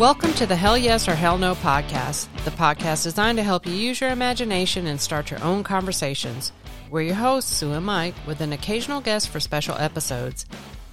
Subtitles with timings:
[0.00, 3.74] Welcome to the Hell Yes or Hell No podcast, the podcast designed to help you
[3.74, 6.52] use your imagination and start your own conversations.
[6.88, 10.46] We're your hosts, Sue and Mike, with an occasional guest for special episodes.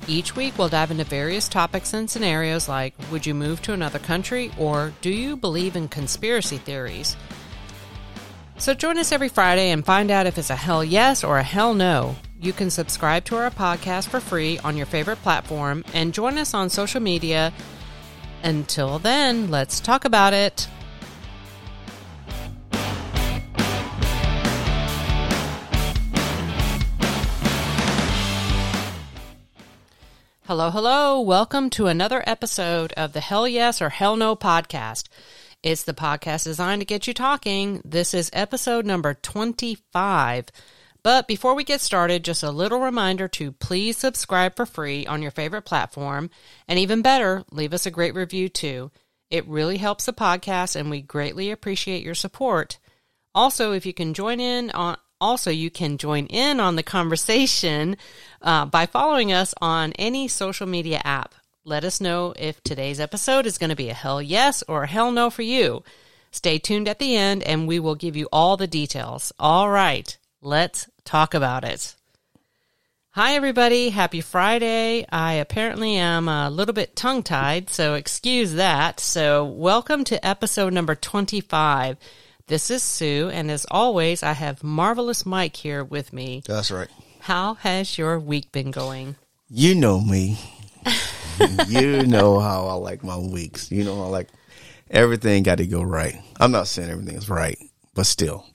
[0.10, 3.98] Each week, we'll dive into various topics and scenarios like Would you move to another
[3.98, 4.52] country?
[4.60, 7.16] or Do you believe in conspiracy theories?
[8.58, 11.44] So join us every Friday and find out if it's a hell yes or a
[11.44, 12.18] hell no.
[12.42, 16.54] You can subscribe to our podcast for free on your favorite platform and join us
[16.54, 17.54] on social media.
[18.44, 20.68] Until then, let's talk about it.
[30.48, 31.20] Hello, hello.
[31.20, 35.10] Welcome to another episode of the Hell Yes or Hell No podcast.
[35.62, 37.82] It's the podcast designed to get you talking.
[37.84, 40.46] This is episode number 25.
[41.08, 45.22] But before we get started, just a little reminder to please subscribe for free on
[45.22, 46.30] your favorite platform.
[46.68, 48.92] And even better, leave us a great review too.
[49.32, 52.78] It really helps the podcast and we greatly appreciate your support.
[53.34, 57.96] Also, if you can join in on also you can join in on the conversation
[58.42, 61.34] uh, by following us on any social media app.
[61.64, 64.88] Let us know if today's episode is going to be a hell yes or a
[64.88, 65.86] hell no for you.
[66.32, 69.32] Stay tuned at the end and we will give you all the details.
[69.40, 70.18] All right,
[70.48, 71.94] let's talk about it.
[73.10, 73.90] Hi, everybody.
[73.90, 75.06] Happy Friday.
[75.12, 79.02] I apparently am a little bit tongue tied, so excuse that.
[79.02, 81.98] So, welcome to episode number 25.
[82.48, 86.44] This is Sue, and as always, I have marvelous Mike here with me.
[86.46, 86.88] That's right.
[87.20, 89.18] How has your week been going?
[89.50, 90.40] You know me.
[91.68, 93.70] you know how I like my weeks.
[93.70, 94.30] You know I like
[94.90, 96.16] everything got to go right.
[96.40, 97.58] I'm not saying everything is right,
[97.94, 98.46] but still.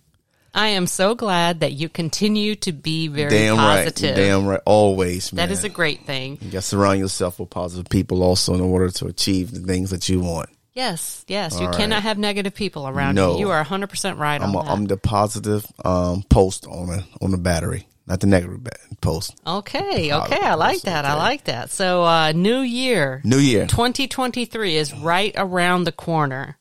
[0.54, 4.10] I am so glad that you continue to be very Damn positive.
[4.10, 4.16] right.
[4.16, 4.60] Damn right.
[4.66, 5.48] Always, man.
[5.48, 6.38] That is a great thing.
[6.42, 9.90] You got to surround yourself with positive people also in order to achieve the things
[9.90, 10.50] that you want.
[10.74, 11.58] Yes, yes.
[11.60, 12.02] you All cannot right.
[12.04, 13.34] have negative people around No.
[13.34, 13.40] you.
[13.40, 14.72] You are 100% right I'm, on a, that.
[14.72, 18.60] I'm the positive um, post on a, on the battery, not the negative
[19.00, 19.34] post.
[19.46, 21.04] Okay, okay, I like that.
[21.04, 21.70] I like that.
[21.70, 23.66] So, uh, new year, New year.
[23.66, 26.56] 2023 is right around the corner.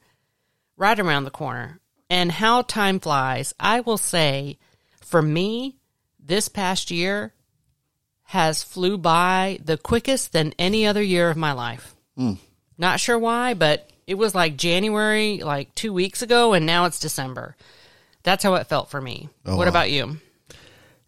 [0.77, 1.79] Right around the corner.
[2.11, 3.53] And how time flies.
[3.57, 4.57] I will say,
[4.99, 5.77] for me,
[6.19, 7.33] this past year
[8.23, 11.95] has flew by the quickest than any other year of my life.
[12.17, 12.33] Hmm.
[12.77, 16.99] Not sure why, but it was like January, like two weeks ago, and now it's
[16.99, 17.55] December.
[18.23, 19.29] That's how it felt for me.
[19.45, 20.17] Oh, what about you?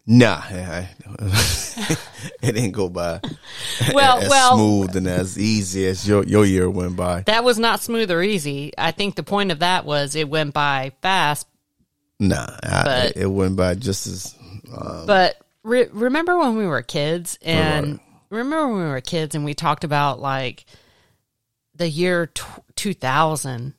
[0.06, 0.88] Nah, I-
[2.42, 3.20] it didn't go by
[3.94, 7.22] Well, as well, smooth and as easy as your your year went by.
[7.22, 8.72] That was not smooth or easy.
[8.76, 11.46] I think the point of that was it went by fast.
[12.20, 14.34] Nah, I, But- it went by just as.
[14.72, 17.98] Uh, But re- remember when we were kids and
[18.30, 20.64] remember when we were kids and we talked about like
[21.74, 22.42] the year t-
[22.76, 23.74] 2000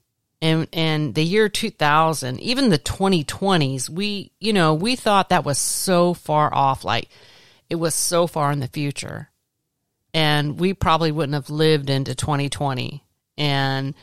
[0.45, 5.57] and and the year 2000, even the 2020s, we you know, we thought that was
[5.57, 7.09] so far off like
[7.69, 9.29] it was so far in the future.
[10.13, 13.03] And we probably wouldn't have lived into 2020.
[13.37, 13.95] And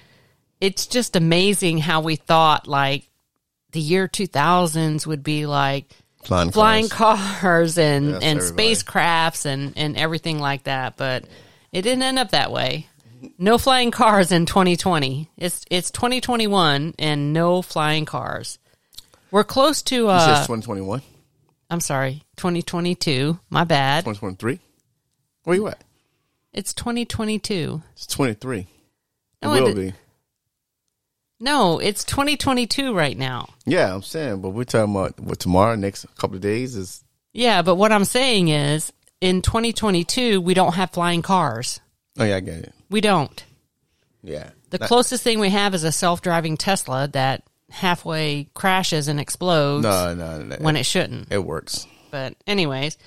[0.60, 3.08] it's just amazing how we thought like
[3.70, 5.86] the year 2000s would be like
[6.24, 7.20] flying, flying cars.
[7.40, 8.74] cars and Yes, and everybody.
[8.74, 11.24] spacecrafts and and everything like that but
[11.72, 12.86] it didn't end up that way
[13.38, 18.58] no flying cars in 2020 it's it's 2021 and no flying cars
[19.30, 21.02] we're close to uh said 2021,
[21.70, 24.58] i'm sorry 2022 my bad 2023.
[25.44, 25.82] Where are you at?
[26.52, 28.58] it's 2022 It's 23.
[28.60, 28.66] It
[29.42, 29.94] No, it will di- be.
[31.40, 36.06] no it's 2022 right now Yeah, I'm saying, but we're talking about what tomorrow, next
[36.16, 37.02] couple of days is.
[37.32, 41.80] yeah but what i'm saying is in 2022 we don't have flying cars
[42.18, 42.74] Oh yeah, I get it.
[42.92, 43.44] We don't
[44.22, 49.18] Yeah, The Not- closest thing we have is a self-driving Tesla that halfway crashes and
[49.18, 50.56] explodes no, no, no.
[50.60, 51.32] when it shouldn't.
[51.32, 51.86] it works.
[52.10, 52.98] But anyways,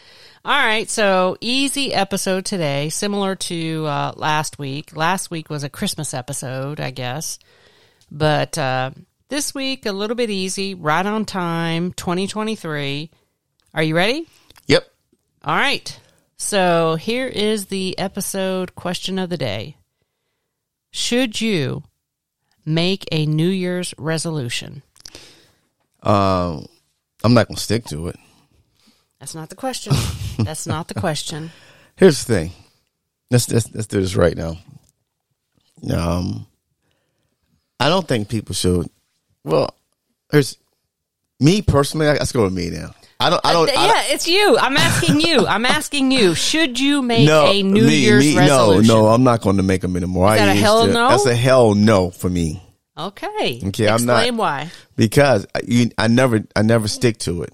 [0.43, 0.89] all right.
[0.89, 4.95] So easy episode today, similar to uh, last week.
[4.95, 7.37] Last week was a Christmas episode, I guess,
[8.11, 8.91] but uh,
[9.29, 11.93] this week a little bit easy, right on time.
[11.93, 13.11] 2023.
[13.75, 14.27] Are you ready?
[14.67, 14.87] Yep.
[15.43, 15.99] All right.
[16.37, 19.77] So here is the episode question of the day.
[20.91, 21.83] Should you
[22.65, 24.81] make a New Year's resolution?
[26.03, 26.67] Um,
[27.23, 28.17] I'm not gonna stick to it.
[29.19, 29.93] That's not the question.
[30.39, 31.51] That's not the question.
[31.95, 32.51] Here's the thing.
[33.31, 34.57] Let's let's, let's do this right now.
[35.91, 36.45] Um,
[37.79, 38.89] I don't think people should.
[39.43, 39.73] Well,
[40.29, 40.57] there's
[41.39, 42.07] me personally.
[42.07, 42.93] I- Let's go with me now.
[43.19, 43.41] I don't.
[43.45, 43.69] I don't.
[43.69, 44.57] Uh, I don't yeah, it's you.
[44.57, 45.47] I'm asking you.
[45.47, 46.35] I'm asking you.
[46.35, 48.87] Should you make no, a New me, Year's me, resolution?
[48.87, 50.33] No, no, I'm not going to make them anymore.
[50.33, 51.09] Is that I a hell to- no?
[51.09, 52.61] That's a hell no for me
[52.97, 53.61] Okay.
[53.65, 54.71] Okay, I'm not- Explain why.
[54.95, 57.51] because I, you, I never, I never stick to it.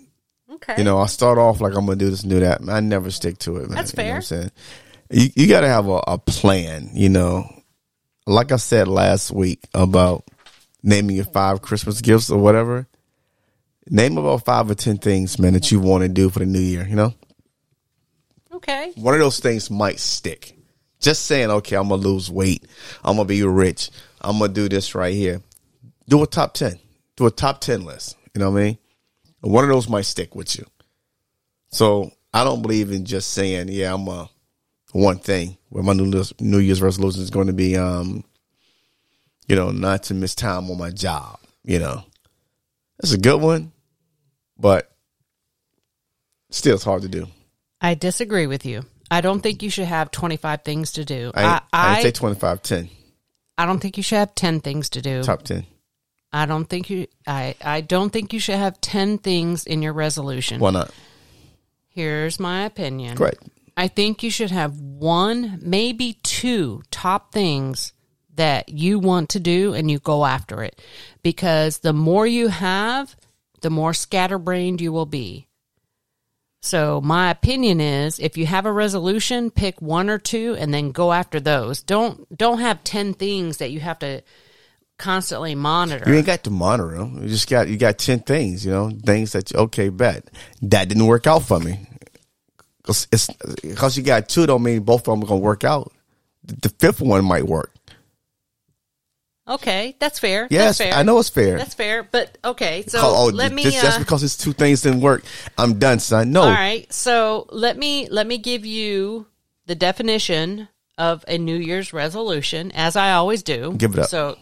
[0.51, 0.75] Okay.
[0.77, 2.61] You know, I start off like I'm going to do this and do that.
[2.69, 3.69] I never stick to it.
[3.69, 3.69] Man.
[3.71, 4.15] That's You know fair.
[4.17, 4.51] I'm saying
[5.09, 6.91] you, you got to have a, a plan.
[6.93, 7.49] You know,
[8.27, 10.25] like I said last week about
[10.83, 12.87] naming your five Christmas gifts or whatever.
[13.89, 16.59] Name about five or ten things, man, that you want to do for the new
[16.59, 16.85] year.
[16.87, 17.13] You know.
[18.53, 18.91] okay.
[18.95, 20.55] one of those things might stick.
[20.99, 22.65] Just saying, okay, I'm gonna lose weight.
[23.03, 23.89] I'm gonna be rich.
[24.21, 25.41] I'm gonna do this right here.
[26.07, 26.79] Do a top ten.
[27.15, 28.17] Do a top ten list.
[28.33, 28.77] You know what I mean?
[29.41, 30.65] One of those might stick with you.
[31.69, 34.29] So I don't believe in just saying, yeah, I'm a
[34.91, 35.57] one thing.
[35.69, 38.23] Where my new list, New Year's resolution is going to be, um,
[39.47, 41.39] you know, not to miss time on my job.
[41.63, 42.03] You know,
[43.01, 43.71] that's a good one,
[44.57, 44.91] but
[46.51, 47.27] still, it's hard to do.
[47.81, 48.83] I disagree with you.
[49.09, 51.31] I don't think you should have 25 things to do.
[51.35, 52.89] I, I, I, I say 25, 10,
[53.57, 55.23] I don't think you should have 10 things to do.
[55.23, 55.65] top 10.
[56.33, 59.93] I don't think you I I don't think you should have 10 things in your
[59.93, 60.61] resolution.
[60.61, 60.91] Why not?
[61.89, 63.17] Here's my opinion.
[63.17, 63.43] Correct.
[63.75, 67.91] I think you should have one, maybe two top things
[68.35, 70.81] that you want to do and you go after it.
[71.23, 73.15] Because the more you have,
[73.61, 75.47] the more scatterbrained you will be.
[76.63, 80.91] So my opinion is if you have a resolution, pick one or two and then
[80.91, 81.81] go after those.
[81.81, 84.21] Don't don't have 10 things that you have to
[85.01, 86.09] constantly monitor.
[86.09, 87.23] You ain't got to monitor them.
[87.23, 88.65] You just got you got ten things.
[88.65, 90.29] You know, things that you, okay, bet
[90.61, 91.87] that didn't work out for me.
[92.83, 93.27] Cause it's
[93.61, 95.91] because you got two don't mean both of them are gonna work out.
[96.43, 97.73] The fifth one might work.
[99.51, 100.47] Okay, that's fair.
[100.49, 100.93] Yes, that's fair.
[100.97, 101.57] I know it's fair.
[101.57, 102.83] That's fair, but okay.
[102.87, 103.63] So oh, let me.
[103.63, 105.23] just, just uh, because it's two things didn't work,
[105.57, 106.31] I'm done, son.
[106.31, 106.91] No, All right.
[106.91, 109.27] So let me let me give you
[109.65, 113.73] the definition of a New Year's resolution, as I always do.
[113.73, 114.09] Give it up.
[114.09, 114.37] So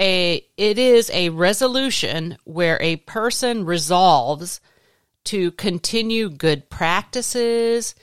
[0.00, 4.60] a it is a resolution where a person resolves
[5.24, 7.94] to continue good practices,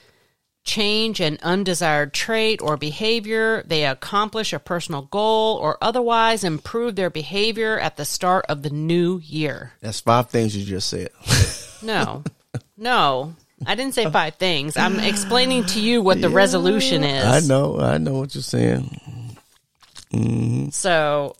[0.64, 7.10] change an undesired trait or behavior, they accomplish a personal goal, or otherwise improve their
[7.10, 9.72] behavior at the start of the new year.
[9.80, 11.10] that's five things you just said.
[11.84, 12.22] No,
[12.76, 13.34] no,
[13.66, 14.76] I didn't say five things.
[14.76, 17.24] I'm explaining to you what the resolution is.
[17.24, 19.00] I know, I know what you're saying.
[20.12, 20.68] Mm-hmm.
[20.68, 21.34] So,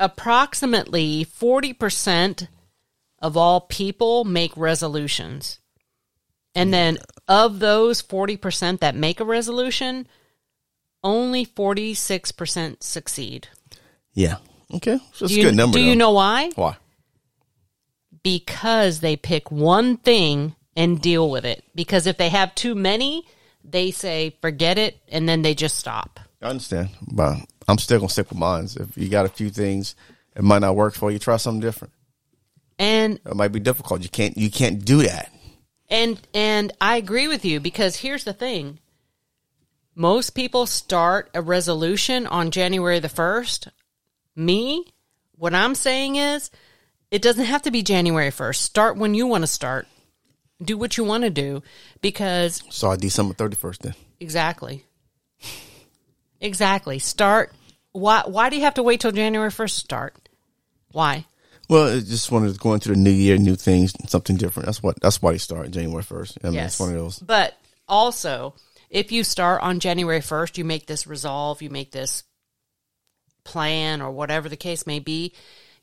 [0.00, 2.48] approximately 40%
[3.20, 5.60] of all people make resolutions.
[6.54, 6.98] And then,
[7.28, 10.06] of those 40% that make a resolution,
[11.02, 13.48] only 46% succeed.
[14.14, 14.36] Yeah.
[14.72, 15.78] Okay, so it's Do a good number.
[15.78, 15.98] do you though.
[15.98, 16.50] know why?
[16.54, 16.76] why?
[18.22, 21.62] because they pick one thing and deal with it.
[21.74, 23.26] Because if they have too many,
[23.62, 26.20] they say forget it and then they just stop.
[26.42, 27.36] I understand, but
[27.68, 28.64] I'm still gonna stick with mine.
[28.64, 29.94] If you got a few things,
[30.36, 31.18] it might not work for you.
[31.18, 31.92] Try something different.
[32.78, 34.02] And It might be difficult.
[34.02, 34.36] You can't.
[34.36, 35.30] You can't do that.
[35.94, 38.80] And and I agree with you because here's the thing.
[39.94, 43.68] Most people start a resolution on January the 1st.
[44.34, 44.84] Me,
[45.36, 46.50] what I'm saying is
[47.12, 48.56] it doesn't have to be January 1st.
[48.56, 49.86] Start when you want to start.
[50.60, 51.62] Do what you want to do
[52.00, 53.78] because Sorry, December 31st.
[53.78, 54.84] Then Exactly.
[56.40, 56.98] Exactly.
[56.98, 57.52] Start.
[57.92, 58.22] Why?
[58.26, 60.28] Why do you have to wait till January first to start?
[60.90, 61.26] Why?
[61.68, 64.66] Well, it just wanted to go into the new year, new things, something different.
[64.66, 65.00] That's what.
[65.00, 66.38] That's why they start January 1st.
[66.44, 67.18] I mean, it's one of those.
[67.18, 67.54] But
[67.88, 68.54] also,
[68.90, 72.22] if you start on January first, you make this resolve, you make this
[73.44, 75.34] plan, or whatever the case may be,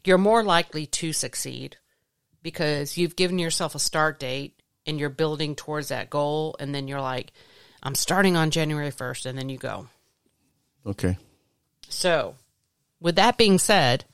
[0.03, 1.77] you're more likely to succeed
[2.41, 6.87] because you've given yourself a start date and you're building towards that goal, and then
[6.87, 7.31] you're like,
[7.83, 9.87] "I'm starting on January first, and then you go.
[10.85, 11.17] Okay.
[11.87, 12.35] So,
[12.99, 14.10] with that being said, I-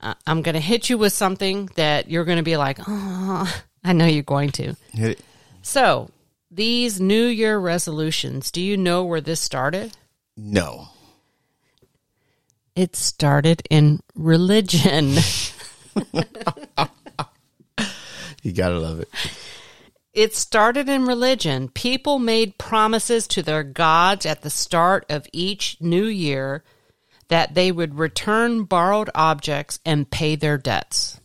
[0.00, 3.92] I'm going to hit you with something that you're going to be like, oh, I
[3.92, 4.76] know you're going to.
[4.92, 5.20] Hit it.
[5.62, 6.10] So,
[6.50, 9.96] these New Year resolutions, do you know where this started?
[10.36, 10.88] No.
[12.76, 15.16] It started in religion.
[18.42, 19.08] You gotta love it.
[20.12, 21.68] it started in religion.
[21.68, 26.62] People made promises to their gods at the start of each new year
[27.28, 31.20] that they would return borrowed objects and pay their debts.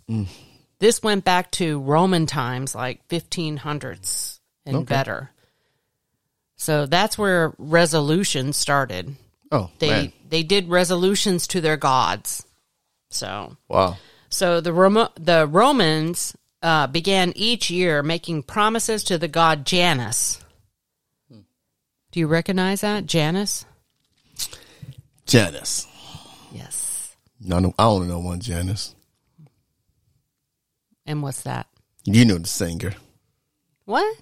[0.80, 4.86] This went back to Roman times, like 1500s and Okay.
[4.86, 5.32] better.
[6.58, 9.16] So that's where resolution started.
[9.52, 10.14] Oh They man.
[10.30, 12.44] they did resolutions to their gods.
[13.10, 13.98] So Wow.
[14.30, 20.40] so the Roma- the Romans uh, began each year making promises to the god Janus.
[21.30, 23.06] Do you recognize that?
[23.06, 23.66] Janus?
[25.26, 25.88] Janice.
[26.54, 27.16] Yes.
[27.42, 28.96] No, no, I only know one Janice.
[31.06, 31.68] And what's that?
[32.06, 32.94] You know the singer,
[33.86, 34.16] What?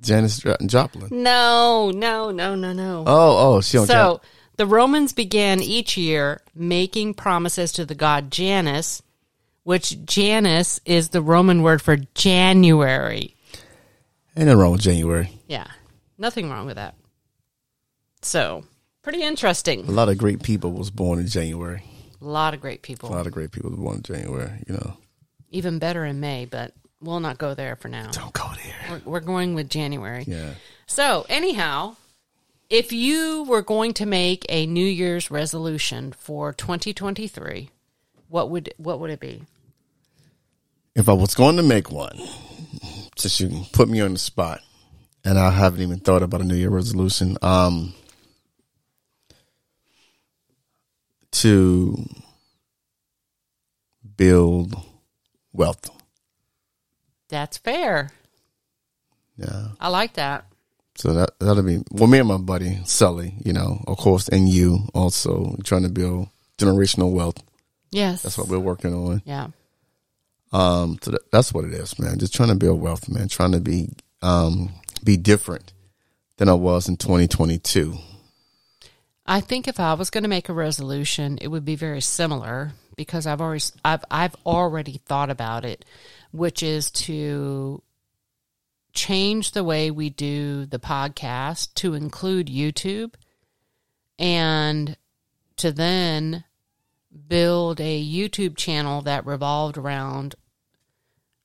[0.00, 1.08] Janis Joplin.
[1.22, 3.04] No, no, no, no, no.
[3.06, 4.20] Oh, oh, she on So
[4.56, 9.02] the Romans began each year making promises to the god Janus,
[9.64, 13.34] which Janus is the Roman word for January.
[14.36, 15.30] Ain't nothing wrong with January.
[15.48, 15.66] Yeah,
[16.16, 16.94] nothing wrong with that.
[18.22, 18.64] So
[19.02, 19.80] pretty interesting.
[19.86, 21.82] A lot of great people was born in January.
[22.20, 23.08] A lot of great people.
[23.10, 24.62] A lot of great people was born in January.
[24.68, 24.96] You know,
[25.50, 28.10] Even better in May, but we'll not go there for now.
[28.12, 29.00] don't go there.
[29.04, 30.24] We're, we're going with January.
[30.26, 30.54] Yeah.
[30.86, 31.96] So, anyhow,
[32.70, 37.70] if you were going to make a New Year's resolution for 2023,
[38.28, 39.42] what would what would it be?
[40.94, 42.18] If I was going to make one,
[43.16, 44.60] since you put me on the spot,
[45.24, 47.94] and I haven't even thought about a New Year resolution, um,
[51.32, 52.08] to
[54.16, 54.74] build
[55.52, 55.90] wealth.
[57.28, 58.10] That's fair.
[59.36, 59.68] Yeah.
[59.80, 60.46] I like that.
[60.96, 62.06] So that that'll be well.
[62.06, 66.28] Me and my buddy Sully, you know, of course, and you also trying to build
[66.58, 67.42] generational wealth.
[67.90, 68.22] Yes.
[68.22, 69.22] That's what we're working on.
[69.24, 69.48] Yeah.
[70.52, 72.18] Um, so that, that's what it is, man.
[72.18, 73.28] Just trying to build wealth, man.
[73.28, 73.88] Trying to be
[74.20, 74.70] um
[75.02, 75.72] be different
[76.36, 77.96] than I was in 2022.
[79.24, 82.72] I think if I was going to make a resolution, it would be very similar
[82.96, 85.84] because I've already I've I've already thought about it,
[86.32, 87.82] which is to
[88.92, 93.14] change the way we do the podcast to include YouTube
[94.18, 94.96] and
[95.56, 96.44] to then
[97.28, 100.34] build a YouTube channel that revolved around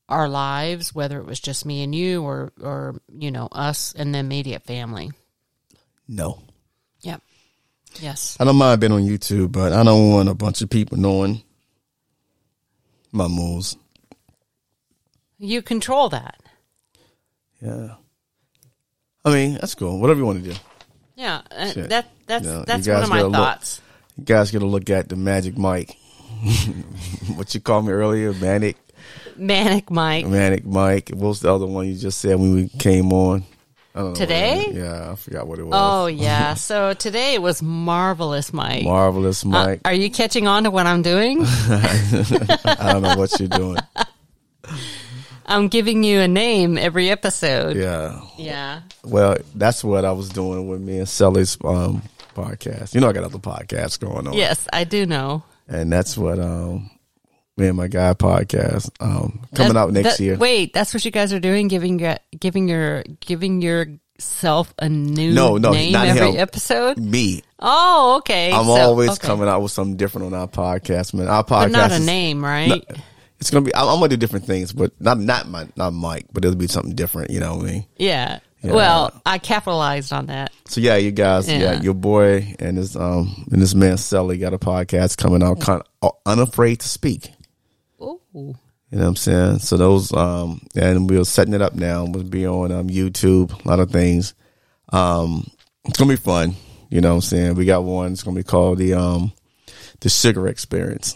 [0.10, 4.16] our lives, whether it was just me and you or or you know us and
[4.16, 5.12] the immediate family.
[6.08, 6.42] No,
[7.02, 7.22] Yep.
[8.00, 8.38] Yes.
[8.40, 11.42] I don't mind being on YouTube, but I don't want a bunch of people knowing
[13.12, 13.76] my moves.
[15.40, 16.40] You control that.
[17.62, 17.96] Yeah.
[19.26, 20.00] I mean, that's cool.
[20.00, 20.58] Whatever you want to do.
[21.16, 21.90] Yeah, uh, Shit.
[21.90, 23.82] that that's you that's one guys of my gotta look- thoughts.
[24.18, 25.96] You guys got to look at the Magic Mike.
[27.36, 28.78] what you called me earlier, Manic,
[29.36, 30.26] Manic Mike.
[30.26, 31.10] Manic Mike.
[31.10, 33.44] What was the other one you just said when we came on?
[33.98, 34.66] Know Today?
[34.68, 35.74] it- Yeah, I forgot what it was.
[35.76, 36.54] Oh yeah.
[36.54, 38.84] so today was marvelous, Mike.
[38.84, 39.82] Marvelous Uh, Mike.
[39.86, 41.40] are you catching on to what I'm doing?
[41.46, 43.78] I don't know what you're doing.
[45.46, 47.78] I'm giving you a name every episode.
[47.78, 48.20] Yeah.
[48.38, 48.82] Yeah.
[49.06, 52.02] Well, that's what I was doing with me and Sully's um,
[52.36, 52.94] podcast.
[52.94, 54.34] You know, I got other podcasts going on.
[54.34, 55.44] Yes, I do know.
[55.70, 56.90] And that's what um,
[57.58, 60.38] me and my guy podcast um, coming That- out next that- year.
[60.38, 61.68] Wait, that's what you guys are doing?
[61.68, 66.40] Giving your giving your giving yourself a new No, no, name not every him.
[66.40, 66.98] episode?
[66.98, 67.42] Me.
[67.60, 68.52] Oh, okay.
[68.52, 69.28] I'm So- always okay.
[69.28, 71.28] coming out with something different on our podcast, man.
[71.28, 72.84] Our podcast But not a is- name, right?
[73.40, 73.76] It's gonna be.
[73.76, 76.68] I'm, I'm gonna do different things, but not not my not Mike, but it'll be
[76.68, 77.30] something different.
[77.32, 77.86] You know what I mean?
[77.98, 78.40] yeah.
[78.64, 78.74] Yeah.
[78.74, 80.52] Well, I capitalized on that.
[80.66, 81.82] So yeah, you guys, yeah, Yeah.
[81.84, 85.84] your boy and his um and this man Sully got a podcast coming out, kind
[86.02, 87.30] of unafraid to speak.
[88.02, 88.20] Ooh.
[88.34, 88.54] You
[88.92, 89.60] know what I'm saying?
[89.60, 92.06] So those um and we're setting it up now.
[92.06, 94.34] We'll be on um YouTube, a lot of things.
[94.94, 95.50] Um
[95.86, 96.56] it's gonna be fun.
[96.90, 97.56] You know what I'm saying?
[97.56, 99.34] We got one, it's gonna be called the um
[100.00, 101.16] the sugar experience.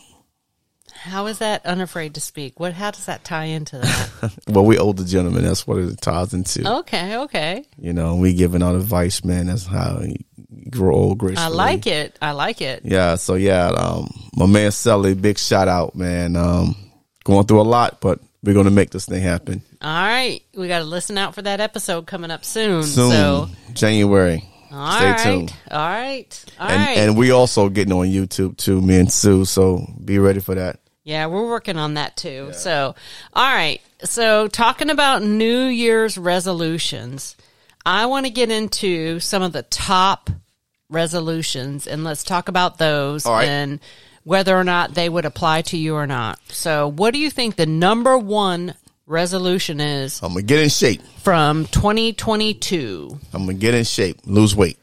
[0.93, 2.59] How is that unafraid to speak?
[2.59, 2.73] What?
[2.73, 4.37] How does that tie into that?
[4.47, 6.69] Well, we older gentlemen, that's what it ties into.
[6.79, 7.65] okay, okay.
[7.77, 9.47] You know, we giving out advice, man.
[9.47, 10.03] That's how
[10.79, 11.45] old gracefully.
[11.45, 12.17] I like it.
[12.21, 12.81] I like it.
[12.83, 16.35] Yeah, so yeah, um, my man Sully, big shout out, man.
[16.35, 16.75] Um,
[17.23, 20.79] going through a lot, but we're gonna make this thing happen All right, we got
[20.79, 22.81] to listen out for that episode coming up soon.
[22.83, 24.43] soon, So, January.
[24.71, 25.53] all Stay right, tuned.
[25.69, 26.97] all right, all And right.
[26.97, 29.45] and we also getting on YouTube too, me and Sue.
[29.45, 30.79] So be ready for that.
[31.03, 32.51] yeah, we're working on that too.
[32.53, 32.95] So,
[33.33, 33.79] all right.
[34.03, 37.35] So, talking about New Year's resolutions,
[37.85, 40.29] I want to get into some of the top
[40.91, 43.47] resolutions, and let's talk about those right.
[43.47, 43.79] and
[44.23, 46.39] whether or not they would apply to you or not.
[46.49, 48.75] So, what do you think the number one
[49.07, 51.01] resolution is I'm gonna get in shape.
[51.19, 53.19] from 2022?
[53.33, 54.77] I'm gonna get in shape, lose weight.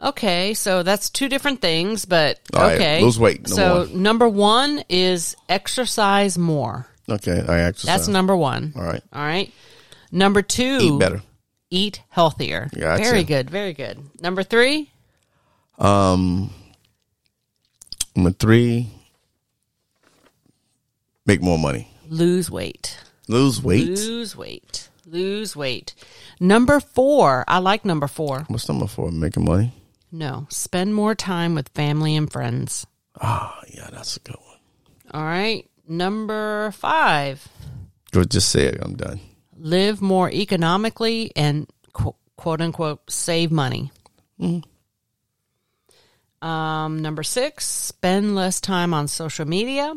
[0.00, 3.02] Okay, so that's two different things, but All right, okay.
[3.02, 4.02] lose weight, number so one.
[4.02, 6.86] number one is exercise more.
[7.08, 7.86] Okay, I exercise.
[7.86, 8.72] That's number one.
[8.76, 9.52] All right, All right.
[10.10, 11.22] Number two, eat better.
[11.70, 12.68] Eat healthier.
[12.78, 13.02] Gotcha.
[13.02, 13.48] Very good.
[13.48, 13.98] Very good.
[14.20, 14.91] Number three,
[15.78, 16.50] Um,
[18.14, 18.90] number three,
[21.26, 21.88] make more money.
[22.08, 22.98] lose weight.
[23.28, 23.86] Lose weight.
[23.86, 24.88] Lose weight.
[25.06, 25.94] Lose weight.
[26.40, 27.44] Number four.
[27.48, 28.44] I like number four.
[28.48, 29.10] What's number four?
[29.10, 29.72] Making money.
[30.10, 32.86] No, spend more time with family and friends.
[33.20, 34.58] Ah, yeah, that's a good one.
[35.14, 35.66] All right.
[35.88, 37.46] Number five.
[38.10, 38.78] Go, just say it.
[38.82, 39.20] I'm done.
[39.56, 43.90] Live more economically and quote unquote save money.
[46.42, 49.94] Um, number six, spend less time on social media.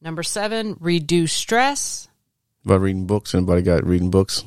[0.00, 2.08] Number seven, reduce stress.
[2.64, 3.34] About reading books.
[3.34, 4.44] Anybody got reading books?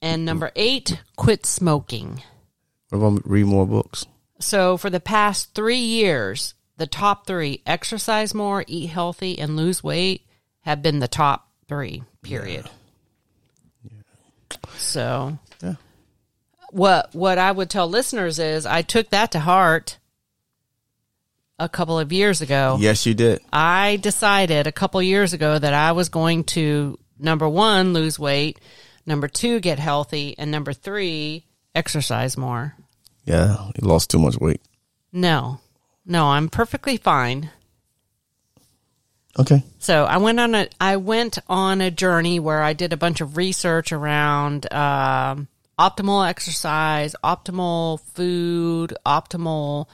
[0.00, 2.22] And number eight, quit smoking.
[2.88, 4.06] What about read more books?
[4.40, 9.84] So for the past three years, the top three exercise more, eat healthy, and lose
[9.84, 10.26] weight
[10.60, 12.68] have been the top three, period.
[13.82, 14.56] Yeah.
[14.78, 15.74] So Yeah.
[16.70, 19.98] what what I would tell listeners is I took that to heart
[21.58, 22.76] a couple of years ago.
[22.80, 23.40] Yes, you did.
[23.52, 28.60] I decided a couple years ago that I was going to number one lose weight,
[29.06, 32.74] number two get healthy, and number three exercise more.
[33.24, 34.60] Yeah, you lost too much weight.
[35.12, 35.60] No,
[36.04, 37.50] no, I'm perfectly fine.
[39.38, 39.62] Okay.
[39.78, 43.20] So I went on a I went on a journey where I did a bunch
[43.20, 49.88] of research around um, optimal exercise, optimal food, optimal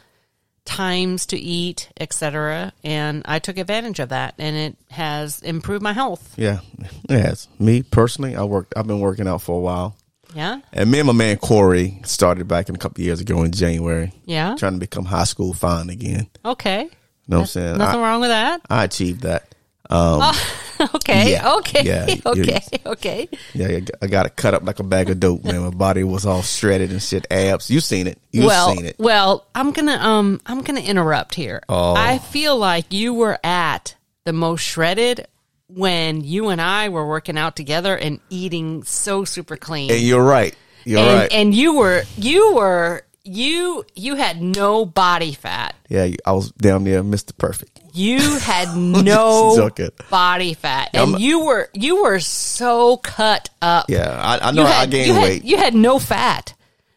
[0.70, 2.72] times to eat, etc.
[2.84, 6.34] And I took advantage of that, and it has improved my health.
[6.36, 6.60] Yeah,
[7.08, 7.48] it has.
[7.58, 8.72] Me personally, I worked.
[8.76, 9.96] I've been working out for a while,
[10.34, 13.50] Yeah, and me and my man Corey started back in a couple years ago in
[13.50, 14.54] January, yeah.
[14.56, 16.28] trying to become high school fine again.
[16.44, 16.90] Okay, You
[17.28, 17.78] know what I'm saying?
[17.78, 18.60] nothing I, wrong with that.
[18.70, 19.52] I achieved that.
[19.90, 20.22] Um,
[20.94, 23.28] Okay, Yeah, okay, yeah, okay, okay.
[23.54, 25.60] yeah, I got it cut up like a bag of dope, man.
[25.62, 27.26] My body was all shredded and shit.
[27.30, 28.18] Abs, you seen it?
[28.32, 28.96] You well, seen it?
[28.98, 31.62] well, I'm gonna um, I'm gonna interrupt here.
[31.68, 31.94] Oh.
[31.94, 35.26] I feel like you were at the most shredded
[35.68, 39.90] when you and I were working out together and eating so super clean.
[39.90, 40.54] And you're right.
[40.84, 41.32] You're and, right.
[41.32, 45.74] and you were you were you you had no body fat.
[45.88, 47.36] yeah, I was down there, Mr.
[47.36, 47.79] Perfect.
[48.00, 49.70] You had no
[50.10, 53.86] body fat, and I'm- you were you were so cut up.
[53.88, 55.44] Yeah, I, I know you I gained you had, weight.
[55.44, 56.54] You had no fat.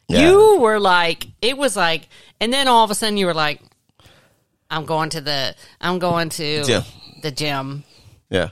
[0.08, 0.30] Yeah.
[0.30, 2.08] You were like, it was like,
[2.39, 3.62] and then all of a sudden you were like,
[4.70, 6.84] I'm going to the, I'm going to Gym.
[7.22, 7.84] the gym.
[8.30, 8.50] yeah.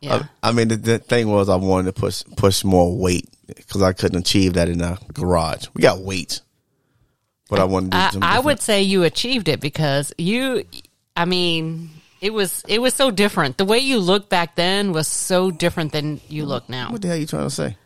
[0.00, 0.26] Yeah.
[0.42, 3.82] I, I mean, the, the thing was, I wanted to push push more weight because
[3.82, 5.66] I couldn't achieve that in the garage.
[5.74, 6.42] We got weights,
[7.48, 10.64] but I wanted to do I, I would say you achieved it because you,
[11.16, 13.56] I mean, it was, it was so different.
[13.56, 16.92] The way you looked back then was so different than you look now.
[16.92, 17.76] What the hell are you trying to say?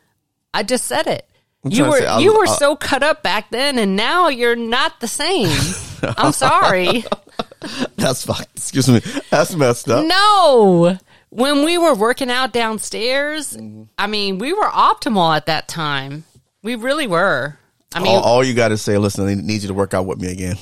[0.52, 1.26] I just said it.
[1.64, 5.00] I'm You were say, you were so cut up back then, and now you're not
[5.00, 5.48] the same.
[6.16, 7.04] I'm sorry.
[7.96, 8.46] That's fuck.
[8.56, 9.00] Excuse me.
[9.30, 10.06] That's messed up.
[10.06, 10.98] No.
[11.28, 13.82] When we were working out downstairs, Mm-hmm.
[13.98, 16.24] I mean, we were optimal at that time.
[16.62, 17.58] We really were.
[17.94, 20.06] I mean, all, all you got to say, listen, I need you to work out
[20.06, 20.56] with me again.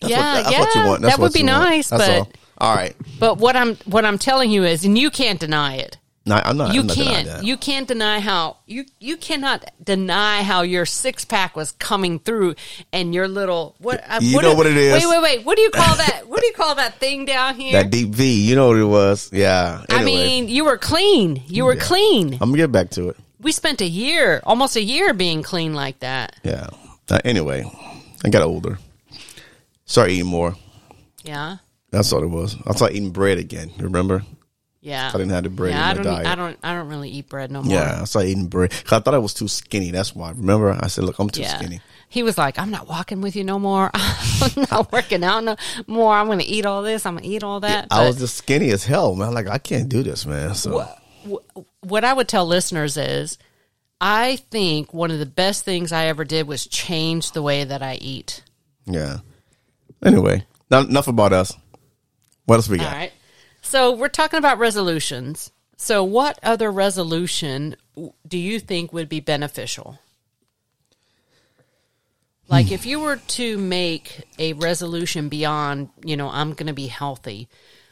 [0.00, 1.02] That's yeah, what, that's yeah, what you want.
[1.02, 1.64] That's that would be want.
[1.70, 1.90] nice.
[1.90, 2.32] But all.
[2.58, 2.94] All right.
[3.18, 5.96] but what I'm what I'm telling you is, and you can't deny it.
[6.26, 6.74] No, I'm not.
[6.74, 7.26] You I'm not can't.
[7.26, 7.44] that.
[7.44, 12.54] You can't deny how you you cannot deny how your six pack was coming through
[12.92, 14.92] and your little what uh, You what know do- what it is.
[15.02, 15.46] Wait, wait, wait.
[15.46, 16.22] What do you call that?
[16.28, 17.72] what do you call that thing down here?
[17.82, 19.30] that deep V, you know what it was.
[19.32, 19.82] Yeah.
[19.88, 21.42] I mean, you were clean.
[21.46, 21.82] You were Yeah.
[21.82, 22.34] clean.
[22.34, 23.16] I'm gonna get back to it.
[23.40, 26.36] We spent a year, almost a year, being clean like that.
[26.42, 26.66] Yeah.
[27.10, 27.64] Uh, anyway,
[28.22, 28.78] I got older.
[29.90, 30.54] Started eating more.
[31.24, 31.56] Yeah,
[31.90, 32.56] That's all it was.
[32.64, 33.72] I started eating bread again.
[33.78, 34.22] Remember?
[34.80, 35.08] yeah.
[35.12, 36.04] I didn't have the bread Yeah, I my don't.
[36.04, 36.26] diet.
[36.28, 36.58] I don't.
[36.62, 37.74] I don't really eat bread no more.
[37.74, 39.90] Yeah, I started eating bread I thought I was too skinny.
[39.90, 40.30] That's why.
[40.30, 41.58] Remember, I said, "Look, I'm too Yeah.
[41.58, 43.90] skinny." He was like, "I'm not walking with you no more.
[43.94, 45.56] I'm not working out no
[45.88, 46.14] more.
[46.14, 47.04] I'm going to eat all this.
[47.04, 49.34] I'm going to eat all that." I was just skinny as hell, man.
[49.34, 50.54] Like I can't do this, man.
[50.54, 50.86] So
[51.28, 53.36] wh- what I would tell listeners is
[54.00, 57.82] I think one of the best things I ever did was change the way that
[57.82, 58.42] I eat.
[58.86, 59.18] yeah.
[60.04, 61.56] Anyway, not, enough about us.
[62.46, 62.92] What else we got?
[62.92, 63.12] All right.
[63.62, 65.50] So we're talking about resolutions.
[65.76, 67.76] So what other resolution
[68.26, 69.98] do you think would be beneficial?
[72.48, 76.88] Like if you were to make a resolution beyond, you know, I'm going to be
[76.88, 77.48] healthy,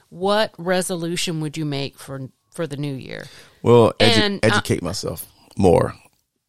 [0.08, 3.26] what resolution would you make for for the new year?
[3.62, 5.94] Well, edu- And, uh, educate myself more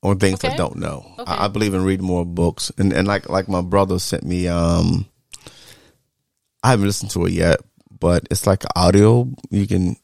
[0.01, 1.05] on things I don't know.
[1.19, 1.31] Okay.
[1.31, 4.47] I, I believe in reading more books, and and like like my brother sent me.
[4.47, 5.05] Um,
[6.63, 7.59] I haven't listened to it yet,
[7.99, 9.29] but it's like audio.
[9.49, 9.95] You can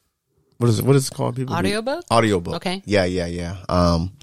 [0.57, 0.85] what is it?
[0.85, 1.35] What is it called?
[1.35, 2.05] People read- Audiobook?
[2.11, 2.55] Audiobook.
[2.55, 2.81] Okay.
[2.85, 3.57] Yeah, yeah, yeah.
[3.67, 4.13] Um,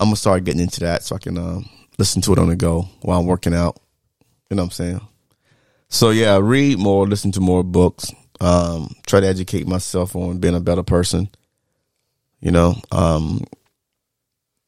[0.00, 2.56] I'm gonna start getting into that so I can um listen to it on the
[2.56, 3.78] go while I'm working out.
[4.50, 5.00] You know what I'm saying?
[5.88, 8.10] So yeah, read more, listen to more books.
[8.40, 11.28] Um, try to educate myself on being a better person.
[12.40, 13.44] You know, um,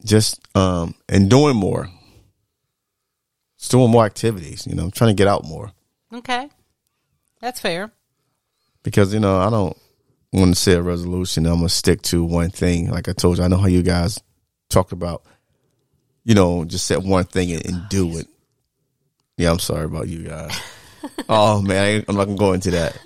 [0.05, 1.89] just um, and doing more,
[3.57, 4.65] just doing more activities.
[4.65, 5.71] You know, trying to get out more
[6.13, 6.47] Okay.
[7.41, 7.91] That's fair.
[8.83, 9.77] because you know I don't
[10.33, 11.45] want to set a resolution.
[11.45, 12.89] I'm gonna stick to one thing.
[12.91, 14.19] Like I told you, I know how you guys
[14.69, 15.23] talk about.
[16.23, 18.27] You know, just set one thing and, and do it.
[19.37, 20.59] Yeah, I'm sorry about you guys.
[21.29, 22.97] oh man, I, I'm not gonna go into that.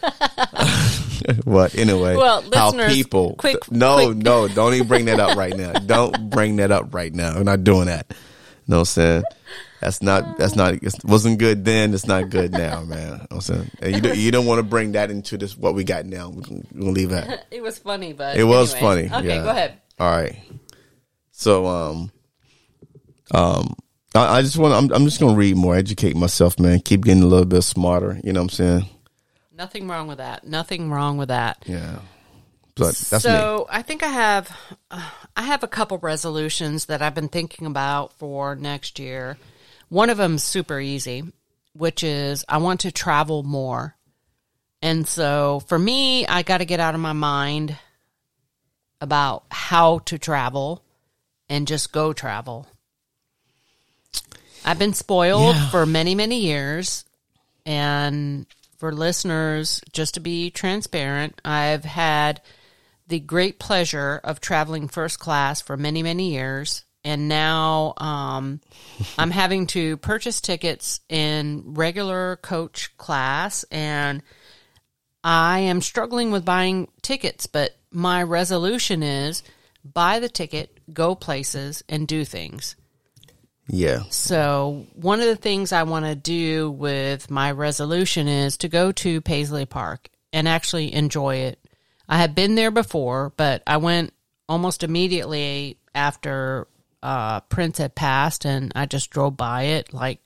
[1.44, 3.34] but anyway, Well, how people?
[3.36, 5.72] quick- no, quick- no, don't even bring that up right now.
[5.72, 7.36] Don't bring that up right now.
[7.36, 8.06] We're not doing that.
[8.10, 8.16] You
[8.72, 9.22] know what I'm saying?
[9.80, 10.38] That's not.
[10.38, 10.74] That's not.
[10.74, 11.94] It wasn't good then.
[11.94, 13.20] It's not good now, man.
[13.20, 13.70] You I'm saying?
[13.80, 16.30] And you don't, you don't want to bring that into this what we got now.
[16.30, 17.46] We're gonna leave that.
[17.50, 19.08] It was funny, but It was anyways.
[19.10, 19.18] funny.
[19.20, 19.42] Okay, yeah.
[19.44, 19.80] go ahead.
[19.98, 20.36] All right.
[21.32, 22.10] So um
[23.32, 23.74] um
[24.14, 26.80] I, I just want I'm I'm just gonna read more, educate myself, man.
[26.80, 28.18] Keep getting a little bit smarter.
[28.24, 28.88] You know what I'm saying?
[29.56, 30.44] Nothing wrong with that.
[30.46, 31.62] Nothing wrong with that.
[31.66, 31.98] Yeah.
[32.76, 33.30] But that's me.
[33.32, 34.56] so I think I have,
[34.92, 39.36] uh, I have a couple resolutions that I've been thinking about for next year.
[39.88, 41.24] One of them's super easy,
[41.72, 43.96] which is I want to travel more.
[44.82, 47.76] And so for me, I got to get out of my mind
[49.00, 50.82] about how to travel
[51.48, 52.66] and just go travel.
[54.64, 55.70] I've been spoiled Yeah.
[55.70, 57.04] for many, many years.
[57.64, 58.46] And
[58.78, 62.40] for listeners, just to be transparent, I've had
[63.06, 66.84] the great pleasure of traveling first class for many, many years.
[67.08, 68.60] And now um,
[69.16, 73.64] I'm having to purchase tickets in regular coach class.
[73.70, 74.22] And
[75.24, 79.42] I am struggling with buying tickets, but my resolution is
[79.82, 82.76] buy the ticket, go places, and do things.
[83.68, 84.02] yeah.
[84.10, 88.92] So, one of the things I want to do with my resolution is to go
[88.92, 91.58] to Paisley Park and actually enjoy it.
[92.06, 94.12] I had been there before, but I went
[94.46, 96.66] almost immediately after
[97.02, 100.20] uh, Prince had passed, and I just drove by it like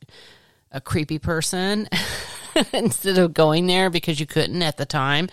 [0.70, 1.88] a creepy person
[2.72, 5.28] instead of going there because you couldn't at the time.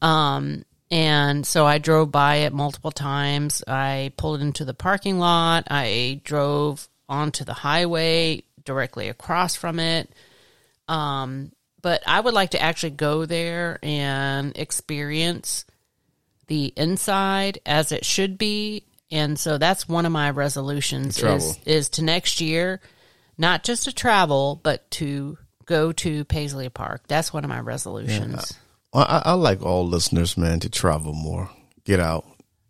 [0.00, 3.62] Um, and so I drove by it multiple times.
[3.66, 5.64] I pulled into the parking lot.
[5.68, 10.10] I drove onto the highway directly across from it.
[10.88, 15.64] Um, but I would like to actually go there and experience
[16.46, 18.84] the inside as it should be.
[19.10, 22.80] And so that's one of my resolutions is, is to next year,
[23.38, 27.02] not just to travel, but to go to Paisley Park.
[27.08, 28.52] That's one of my resolutions.
[28.92, 31.50] Well, I, I like all listeners, man, to travel more,
[31.84, 32.24] get out,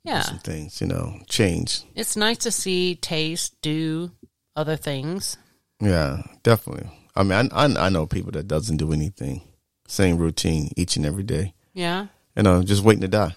[0.04, 0.22] Yeah.
[0.22, 1.82] do some things, you know, change.
[1.94, 4.10] It's nice to see, taste, do
[4.54, 5.36] other things.
[5.80, 6.90] Yeah, definitely.
[7.14, 9.40] I mean, I, I I know people that doesn't do anything,
[9.88, 11.54] same routine each and every day.
[11.74, 12.06] Yeah.
[12.36, 13.34] You know, just waiting to die.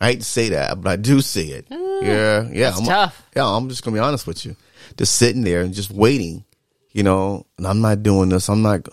[0.00, 1.68] I hate to say that, but I do see it.
[1.68, 2.70] Mm, yeah, yeah.
[2.70, 3.28] That's I'm, tough.
[3.36, 4.56] Yeah, I'm just gonna be honest with you.
[4.96, 6.44] Just sitting there and just waiting,
[6.92, 7.46] you know.
[7.58, 8.48] And I'm not doing this.
[8.48, 8.88] I'm not.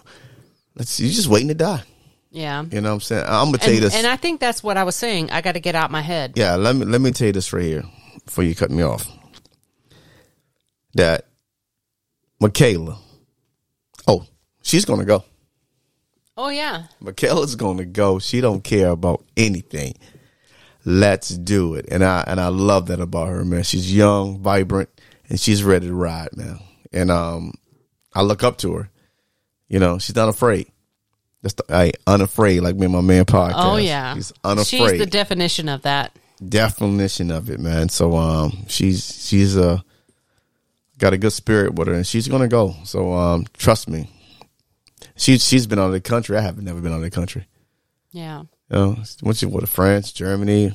[0.76, 1.00] Let's.
[1.00, 1.84] You're just waiting to die.
[2.32, 2.66] Yeah.
[2.70, 3.26] You know what I'm saying?
[3.26, 3.96] I'm gonna tell you this.
[3.96, 5.32] and I think that's what I was saying.
[5.32, 6.34] I got to get out my head.
[6.36, 7.84] yeah, let me let me tell you this right here
[8.26, 9.10] before you cut me off.
[10.96, 11.26] That
[12.40, 12.98] Michaela.
[14.08, 14.26] Oh,
[14.62, 15.24] she's gonna go.
[16.36, 16.84] Oh, yeah.
[17.00, 18.20] Michaela's gonna go.
[18.20, 19.96] She don't care about anything.
[20.90, 21.88] Let's do it.
[21.92, 23.64] And I and I love that about her, man.
[23.64, 24.88] She's young, vibrant,
[25.28, 26.60] and she's ready to ride, man.
[26.94, 27.52] And um
[28.14, 28.90] I look up to her.
[29.68, 30.72] You know, she's not afraid.
[31.42, 33.54] That's the I unafraid, like me and my man podcast.
[33.58, 34.16] Oh, yeah.
[34.16, 34.92] She's unafraid.
[34.92, 36.16] She's the definition of that.
[36.48, 37.90] definition of it, man.
[37.90, 39.82] So um she's she's uh
[41.00, 42.74] got a good spirit with her and she's gonna go.
[42.86, 44.10] So um trust me.
[45.18, 46.38] She she's been out of the country.
[46.38, 47.46] I haven't never been out of the country.
[48.12, 48.44] Yeah.
[48.70, 50.74] You know, went to France, Germany,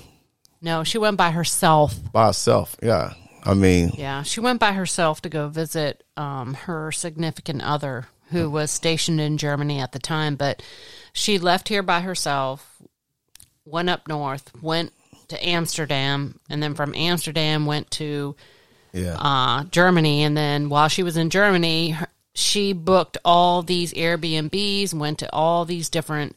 [0.60, 1.94] No, she went by herself.
[2.12, 2.76] by herself.
[2.82, 3.14] Yeah.
[3.44, 4.22] I mean, Yeah.
[4.22, 9.36] She went by herself to go visit um, her significant other who was stationed in
[9.36, 10.36] Germany at the time.
[10.36, 10.62] But
[11.12, 12.80] she left here by herself,
[13.64, 14.92] went up north, went
[15.28, 18.34] to Amsterdam, and then from Amsterdam went to
[18.92, 19.16] yeah.
[19.18, 20.22] uh, Germany.
[20.22, 25.32] And then while she was in Germany, her, she booked all these Airbnbs, went to
[25.32, 26.34] all these different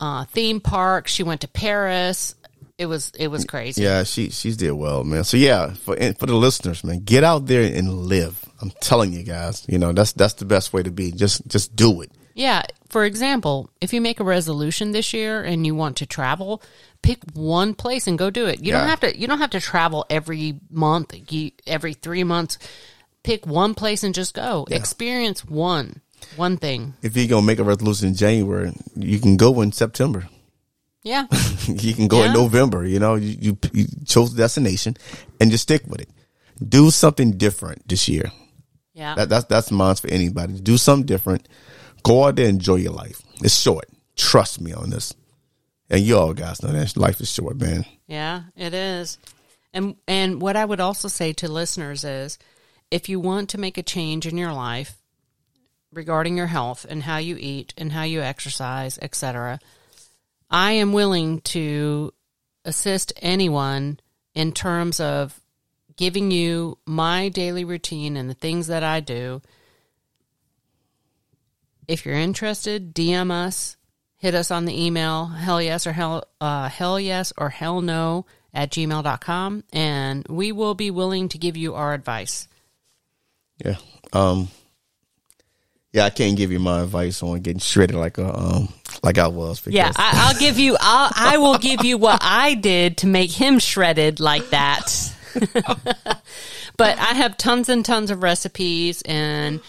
[0.00, 1.12] uh, theme parks.
[1.12, 2.34] She went to Paris.
[2.78, 3.82] It was it was crazy.
[3.82, 5.24] yeah, she she's did well, man.
[5.24, 8.44] So yeah, for for the listeners, man, get out there and live.
[8.60, 11.10] I'm telling you guys, you know, that's that's the best way to be.
[11.12, 12.10] Just just do it.
[12.34, 12.62] Yeah.
[12.90, 16.62] For example, if you make a resolution this year and you want to travel,
[17.02, 18.62] pick one place and go do it.
[18.62, 19.18] You don't have to.
[19.18, 22.58] You don't have to travel every month, you, every three months.
[23.22, 24.66] Pick one place and just go.
[24.70, 26.00] Experience one,
[26.36, 26.94] one thing.
[27.02, 30.28] If you're gonna make a resolution in January, you can go in September.
[31.02, 31.26] Yeah.
[31.66, 32.26] you can go Yeah.
[32.28, 32.84] in November.
[32.84, 34.96] You know, you, you you chose the destination
[35.40, 36.10] and just stick with it.
[36.66, 38.30] Do something different this year.
[38.92, 39.14] Yeah.
[39.14, 40.58] That, that's that's mine for anybody.
[40.60, 41.48] Do something different.
[42.02, 43.22] Go out there, and enjoy your life.
[43.42, 43.88] It's short.
[44.16, 45.14] Trust me on this.
[45.90, 47.84] And you all guys know that life is short, man.
[48.08, 49.18] Yeah, it is.
[49.72, 52.38] And and what I would also say to listeners is
[52.90, 54.96] if you want to make a change in your life
[55.92, 59.58] regarding your health and how you eat and how you exercise, etc.,
[60.50, 62.12] I am willing to
[62.64, 63.98] assist anyone
[64.34, 65.40] in terms of
[65.96, 69.42] giving you my daily routine and the things that I do.
[71.88, 73.76] If you're interested, DM us,
[74.16, 78.26] hit us on the email, hell yes or hell, uh, hell yes or hell no
[78.52, 82.48] at gmail.com, and we will be willing to give you our advice.
[83.64, 83.76] Yeah.
[84.12, 84.48] Um.
[85.96, 88.68] Yeah, I can't give you my advice on getting shredded like a um
[89.02, 89.60] like I was.
[89.60, 90.76] Because Yeah, I, I'll give you.
[90.78, 95.14] I'll, I will give you what I did to make him shredded like that.
[96.76, 99.62] but I have tons and tons of recipes and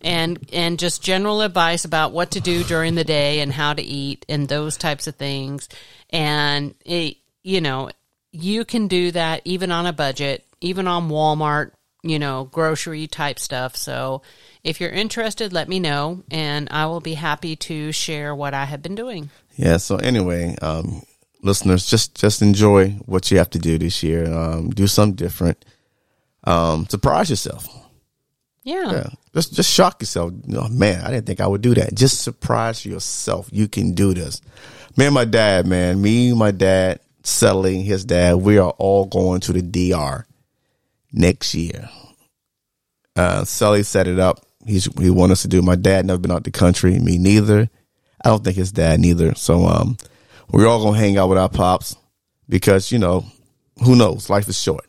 [0.00, 3.82] and and just general advice about what to do during the day and how to
[3.82, 5.68] eat and those types of things.
[6.10, 7.90] And it, you know,
[8.32, 11.70] you can do that even on a budget, even on Walmart,
[12.02, 13.76] you know, grocery type stuff.
[13.76, 14.22] So
[14.68, 18.66] if you're interested, let me know and I will be happy to share what I
[18.66, 19.30] have been doing.
[19.56, 19.78] Yeah.
[19.78, 21.02] So anyway, um,
[21.42, 24.30] listeners, just just enjoy what you have to do this year.
[24.30, 25.64] Um, do something different.
[26.44, 27.66] Um, surprise yourself.
[28.62, 28.92] Yeah.
[28.92, 29.08] Yeah.
[29.34, 30.32] Just just shock yourself.
[30.54, 31.94] Oh, man, I didn't think I would do that.
[31.94, 33.48] Just surprise yourself.
[33.50, 34.42] You can do this.
[34.98, 36.02] Me and my dad, man.
[36.02, 38.36] Me, my dad, settling his dad.
[38.36, 40.26] We are all going to the DR
[41.10, 41.88] next year.
[43.16, 44.44] Uh, Sully set it up.
[44.66, 45.62] He's he wanted us to do.
[45.62, 46.98] My dad never been out the country.
[46.98, 47.68] Me neither.
[48.24, 49.34] I don't think his dad neither.
[49.34, 49.96] So um,
[50.50, 51.96] we're all gonna hang out with our pops
[52.48, 53.24] because you know
[53.84, 54.28] who knows.
[54.28, 54.84] Life is short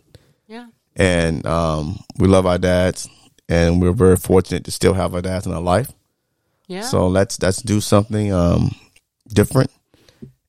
[0.48, 0.68] Yeah.
[0.96, 3.08] and um, we love our dads,
[3.48, 5.92] and we're very fortunate to still have our dads in our life.
[6.68, 6.82] Yeah.
[6.82, 8.76] So let's let's do something um,
[9.28, 9.72] different.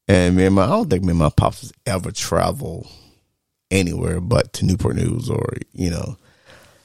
[0.08, 2.90] And me and my, I don't think me and my pops has ever travel
[3.70, 6.16] anywhere but to Newport News or you know.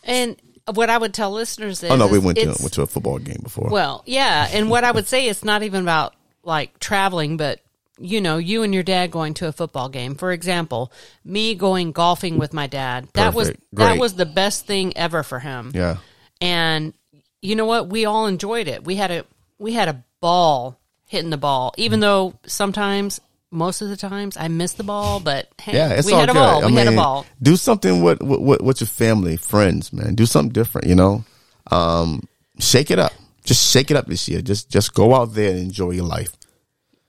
[0.03, 0.35] and
[0.73, 3.19] what I would tell listeners is Oh no, we went to went to a football
[3.19, 3.69] game before.
[3.69, 7.59] Well, yeah, and what I would say it's not even about like traveling, but
[7.99, 10.15] you know, you and your dad going to a football game.
[10.15, 10.91] For example,
[11.23, 13.07] me going golfing with my dad.
[13.13, 13.63] That was Perfect.
[13.73, 15.71] that was the best thing ever for him.
[15.73, 15.97] yeah,
[16.41, 16.93] And
[17.41, 17.87] you know what?
[17.87, 18.83] We all enjoyed it.
[18.83, 19.25] We had a
[19.59, 23.21] we had a ball hitting the ball, even though sometimes
[23.51, 26.29] most of the times I miss the ball, but hey, yeah, it's we all had
[26.29, 26.39] a good.
[26.39, 26.63] ball.
[26.63, 27.25] I we had a mean, ball.
[27.41, 30.15] Do something with, with with your family, friends, man.
[30.15, 30.87] Do something different.
[30.87, 31.23] You know,
[31.71, 32.27] um,
[32.59, 33.13] shake it up.
[33.43, 34.41] Just shake it up this year.
[34.41, 36.35] Just just go out there and enjoy your life.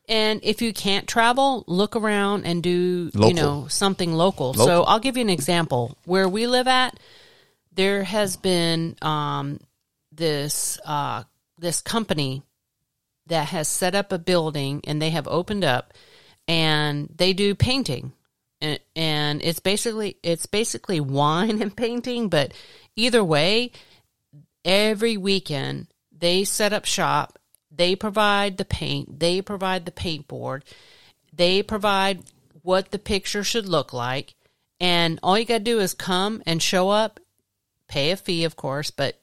[0.08, 3.28] And if you can't travel, look around and do Local.
[3.28, 4.54] you know something local.
[4.54, 5.96] So I'll give you an example.
[6.04, 6.98] Where we live at,
[7.72, 9.58] there has been um,
[10.12, 11.24] this uh,
[11.58, 12.42] this company
[13.26, 15.92] that has set up a building and they have opened up
[16.48, 18.12] and they do painting.
[18.60, 22.52] And, it's basically it's basically wine and painting but
[22.96, 23.70] either way
[24.64, 27.38] every weekend they set up shop
[27.70, 30.64] they provide the paint they provide the paint board
[31.32, 32.24] they provide
[32.62, 34.34] what the picture should look like
[34.80, 37.20] and all you got to do is come and show up
[37.88, 39.20] pay a fee of course but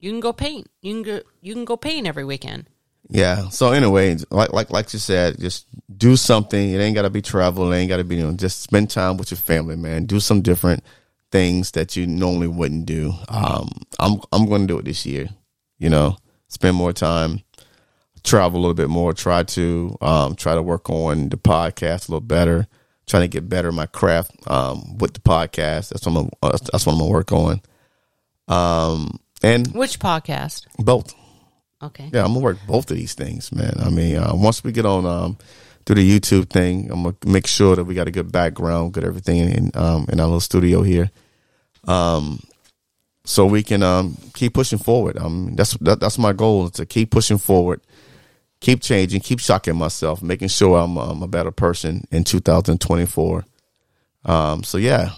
[0.00, 0.70] you can go paint.
[0.82, 2.66] You can go you can go paint every weekend
[3.08, 3.48] Yeah.
[3.50, 5.66] So anyway, like like like you said, just
[5.96, 6.70] do something.
[6.70, 7.72] It ain't gotta be travel.
[7.72, 8.32] It ain't gotta be you know.
[8.32, 10.06] Just spend time with your family, man.
[10.06, 10.82] Do some different
[11.30, 13.12] things that you normally wouldn't do.
[13.28, 15.28] Um, I'm I'm going to do it this year.
[15.78, 16.16] You know,
[16.48, 17.42] spend more time,
[18.24, 19.12] travel a little bit more.
[19.12, 22.66] Try to um try to work on the podcast a little better.
[23.06, 25.90] Trying to get better at my craft um with the podcast.
[25.90, 27.60] That's what I'm uh, that's what I'm gonna work on.
[28.48, 31.14] Um and which podcast both.
[31.82, 33.74] Okay Yeah, I'm gonna work both of these things, man.
[33.78, 35.38] I mean, uh, once we get on um,
[35.84, 39.04] through the YouTube thing, I'm gonna make sure that we got a good background, good
[39.04, 41.10] everything in um, in our little studio here,
[41.86, 42.40] um,
[43.24, 45.18] so we can um, keep pushing forward.
[45.18, 47.80] Um, that's that, that's my goal to keep pushing forward,
[48.60, 53.44] keep changing, keep shocking myself, making sure I'm, um, a better person in 2024.
[54.24, 55.10] Um, so yeah,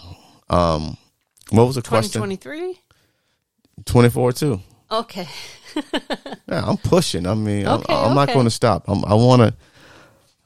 [0.51, 0.97] um,
[1.51, 2.21] what was the question?
[2.23, 2.79] 2023
[3.85, 4.61] 24 too.
[4.91, 5.29] Okay
[6.49, 7.27] Yeah, I'm pushing.
[7.27, 8.89] I mean, I'm- I'm, not going to stop.
[8.89, 9.55] I'm, I want to.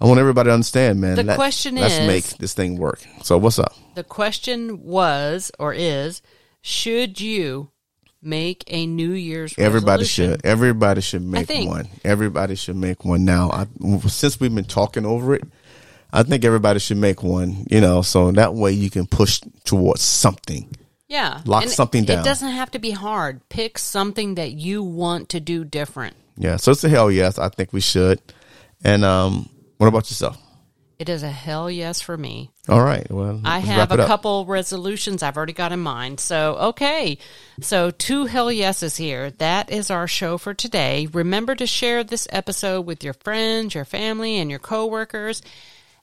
[0.01, 1.15] I want everybody to understand, man.
[1.25, 3.01] The question let's is- make this thing work.
[3.23, 3.73] So what's up?
[3.95, 6.23] The question was or is
[6.61, 7.71] should you
[8.21, 10.31] make a New Year's Everybody resolution?
[10.33, 10.45] should.
[10.47, 11.89] Everybody should make one.
[12.05, 13.51] Everybody should make one now.
[13.51, 13.67] I,
[14.09, 15.45] since we've been talking over it,
[16.13, 20.03] I think everybody should make one, you know, so that way you can push towards
[20.03, 20.69] something.
[21.13, 21.43] Yeah.
[21.45, 22.21] Lock And something down.
[22.21, 23.47] It doesn't have to be hard.
[23.51, 26.17] Pick something that you want to do different.
[26.39, 27.39] Yeah, so it's a hell yes.
[27.39, 28.19] I think we should.
[28.83, 30.39] And um, what about yourself?
[30.99, 32.51] It is a hell yes for me.
[32.67, 33.07] All right.
[33.11, 34.07] Well, I have a up.
[34.07, 36.19] couple resolutions I've already got in mind.
[36.19, 37.19] So, okay.
[37.61, 39.33] So, two hell yeses here.
[39.33, 41.09] That is our show for today.
[41.13, 45.43] Remember to share this episode with your friends, your family, and your coworkers.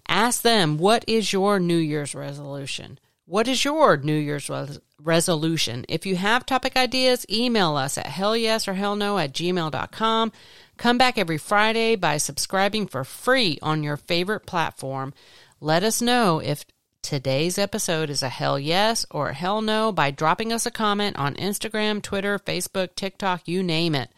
[0.07, 2.99] Ask them, what is your New Year's resolution?
[3.29, 5.85] What is your New Year's res- resolution?
[5.87, 10.31] If you have topic ideas, email us at hell yes or hell no at gmail.com.
[10.77, 15.13] Come back every Friday by subscribing for free on your favorite platform.
[15.61, 16.65] Let us know if
[17.03, 21.15] today's episode is a hell yes or a hell no by dropping us a comment
[21.15, 24.09] on Instagram, Twitter, Facebook, TikTok, you name it.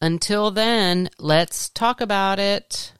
[0.00, 2.92] Until then, let's talk about it.